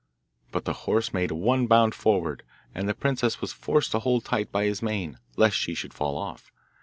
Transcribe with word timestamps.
But 0.51 0.65
the 0.65 0.73
horse 0.89 1.13
made 1.13 1.29
one 1.29 1.67
bound 1.67 1.93
forward, 1.93 2.41
and 2.73 2.89
the 2.89 2.95
princess 2.95 3.39
was 3.39 3.53
forced 3.53 3.91
to 3.91 3.99
hold 3.99 4.25
tight 4.25 4.51
by 4.51 4.63
his 4.65 4.81
mane, 4.81 5.19
lest 5.37 5.55
she 5.55 5.75
should 5.75 5.93
fall 5.93 6.17
off. 6.17 6.51